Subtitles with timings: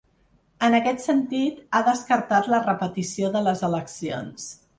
[0.67, 4.51] En aquest sentit, ha descartat la repetició de les eleccions.